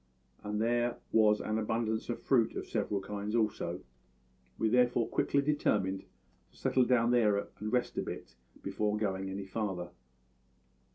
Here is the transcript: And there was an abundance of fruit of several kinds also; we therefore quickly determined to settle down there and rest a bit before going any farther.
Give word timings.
And 0.43 0.59
there 0.59 0.97
was 1.11 1.39
an 1.41 1.59
abundance 1.59 2.09
of 2.09 2.23
fruit 2.23 2.55
of 2.55 2.65
several 2.67 3.01
kinds 3.01 3.35
also; 3.35 3.81
we 4.57 4.67
therefore 4.67 5.07
quickly 5.07 5.43
determined 5.43 6.05
to 6.49 6.57
settle 6.57 6.85
down 6.85 7.11
there 7.11 7.37
and 7.59 7.71
rest 7.71 7.99
a 7.99 8.01
bit 8.01 8.33
before 8.63 8.97
going 8.97 9.29
any 9.29 9.45
farther. 9.45 9.91